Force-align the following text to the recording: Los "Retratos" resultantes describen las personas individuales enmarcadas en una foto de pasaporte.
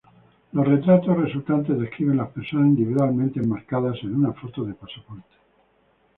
Los 0.53 0.67
"Retratos" 0.67 1.15
resultantes 1.15 1.79
describen 1.79 2.17
las 2.17 2.31
personas 2.31 2.65
individuales 2.69 3.37
enmarcadas 3.37 3.97
en 4.01 4.15
una 4.15 4.33
foto 4.33 4.63
de 4.63 4.73
pasaporte. 4.73 5.35